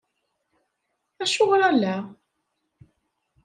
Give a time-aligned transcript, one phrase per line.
[1.23, 1.95] Acuɣer ala?